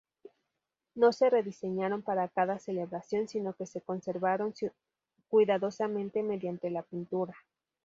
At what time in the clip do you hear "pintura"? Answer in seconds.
6.81-7.35